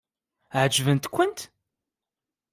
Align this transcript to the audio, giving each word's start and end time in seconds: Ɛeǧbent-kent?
Ɛeǧbent-kent? 0.59 1.39